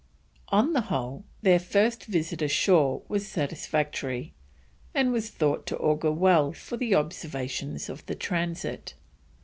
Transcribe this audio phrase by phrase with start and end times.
[0.47, 4.33] On the whole, their first visit ashore was satisfactory,
[4.95, 8.95] and was thought to augur well for the observations of the Transit.